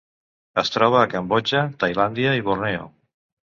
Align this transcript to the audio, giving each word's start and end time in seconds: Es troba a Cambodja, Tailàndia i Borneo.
Es 0.61 0.71
troba 0.75 1.03
a 1.03 1.11
Cambodja, 1.11 1.63
Tailàndia 1.87 2.35
i 2.41 2.45
Borneo. 2.51 2.93